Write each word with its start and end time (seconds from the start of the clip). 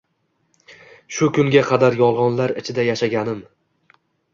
Shu 1.19 1.29
kunga 1.39 1.65
qadar 1.69 2.01
yolg`onlar 2.03 2.59
ichida 2.65 2.91
yashaganim 2.93 3.51